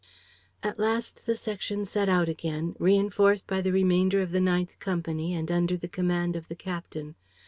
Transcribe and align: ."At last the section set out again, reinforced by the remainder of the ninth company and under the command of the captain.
."At 0.63 0.79
last 0.79 1.27
the 1.27 1.35
section 1.35 1.85
set 1.85 2.09
out 2.09 2.27
again, 2.27 2.75
reinforced 2.79 3.45
by 3.45 3.61
the 3.61 3.71
remainder 3.71 4.19
of 4.23 4.31
the 4.31 4.41
ninth 4.41 4.79
company 4.79 5.35
and 5.35 5.51
under 5.51 5.77
the 5.77 5.87
command 5.87 6.35
of 6.35 6.47
the 6.47 6.55
captain. 6.55 7.13